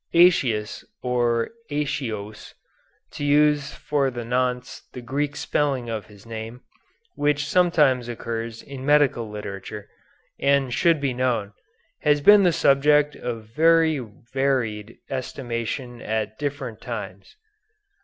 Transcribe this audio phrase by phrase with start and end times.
[0.15, 2.55] Aëtius, or Aëtios,
[3.11, 6.61] to use for the nonce the Greek spelling of his name,
[7.13, 9.87] which sometimes occurs in medical literature,
[10.39, 11.53] and should be known,
[11.99, 17.35] has been the subject of very varied estimation at different times.